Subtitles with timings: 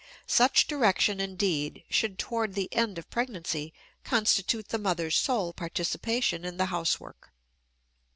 [0.25, 3.71] Such direction, indeed, should, toward the end of pregnancy,
[4.03, 7.31] constitute the mother's sole participation in the housework.